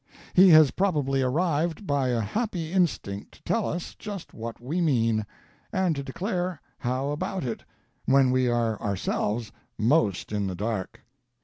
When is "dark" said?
10.55-11.01